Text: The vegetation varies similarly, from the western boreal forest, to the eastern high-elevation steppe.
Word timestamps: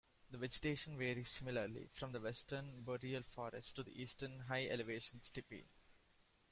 The 0.31 0.39
vegetation 0.39 0.97
varies 0.97 1.29
similarly, 1.29 1.87
from 1.93 2.11
the 2.11 2.19
western 2.19 2.81
boreal 2.81 3.21
forest, 3.21 3.75
to 3.75 3.83
the 3.83 4.01
eastern 4.01 4.39
high-elevation 4.39 5.21
steppe. 5.21 5.67